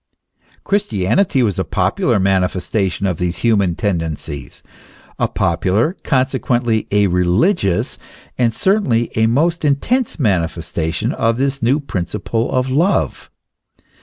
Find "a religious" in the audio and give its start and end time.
6.89-7.99